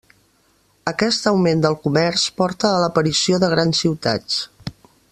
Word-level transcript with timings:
Aquest 0.91 1.27
augment 1.33 1.61
del 1.67 1.77
comerç 1.85 2.23
porta 2.41 2.71
a 2.73 2.81
l'aparició 2.85 3.41
de 3.45 3.51
grans 3.55 3.83
ciutats. 3.87 4.43